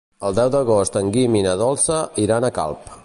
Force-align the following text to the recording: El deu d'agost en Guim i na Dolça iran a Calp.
El 0.27 0.37
deu 0.37 0.47
d'agost 0.55 0.97
en 1.01 1.11
Guim 1.17 1.37
i 1.41 1.43
na 1.49 1.53
Dolça 1.63 1.99
iran 2.27 2.49
a 2.49 2.53
Calp. 2.57 2.91